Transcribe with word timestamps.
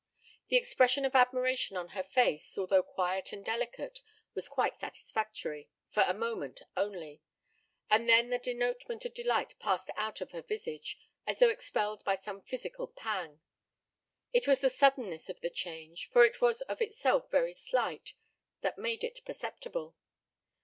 The 0.47 0.55
expression 0.55 1.05
of 1.05 1.13
admiration 1.15 1.77
on 1.77 1.89
her 1.89 2.01
face, 2.01 2.57
although 2.57 2.81
quiet 2.81 3.31
and 3.33 3.45
delicate, 3.45 4.01
was 4.33 4.49
quite 4.49 4.79
satisfactory 4.79 5.69
for 5.89 6.01
a 6.01 6.11
moment 6.15 6.63
only; 6.75 7.21
and 7.87 8.09
then 8.09 8.31
the 8.31 8.39
denotement 8.39 9.05
of 9.05 9.13
delight 9.13 9.53
passed 9.59 9.91
out 9.95 10.19
of 10.19 10.31
her 10.31 10.41
visage, 10.41 10.97
as 11.27 11.37
though 11.37 11.49
expelled 11.49 12.03
by 12.03 12.15
some 12.15 12.41
physical 12.41 12.87
pang. 12.87 13.41
It 14.33 14.47
was 14.47 14.61
the 14.61 14.71
suddenness 14.71 15.29
of 15.29 15.39
the 15.41 15.51
change, 15.51 16.09
for 16.09 16.25
it 16.25 16.41
was 16.41 16.61
of 16.61 16.81
itself 16.81 17.29
very 17.29 17.53
slight, 17.53 18.15
that 18.61 18.79
made 18.79 19.03
it 19.03 19.21
perceptible. 19.23 19.95